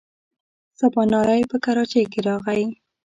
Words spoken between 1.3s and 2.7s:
په کراچۍ کې راغی.